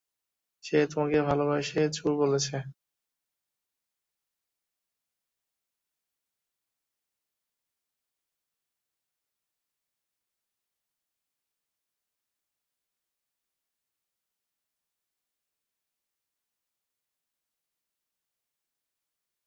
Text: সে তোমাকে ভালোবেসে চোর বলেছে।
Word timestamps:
সে 0.63 0.77
তোমাকে 0.91 1.19
ভালোবেসে 1.29 1.81
চোর 1.97 2.11
বলেছে। 2.21 2.55